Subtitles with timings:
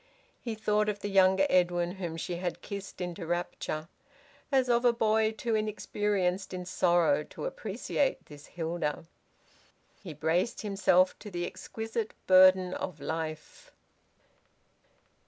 [0.39, 3.87] He thought of the younger Edwin whom she had kissed into rapture,
[4.51, 9.05] as of a boy too inexperienced in sorrow to appreciate this Hilda.
[10.01, 13.71] He braced himself to the exquisite burden of life.